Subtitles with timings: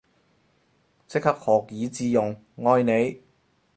[1.05, 3.21] 即刻學以致用，愛你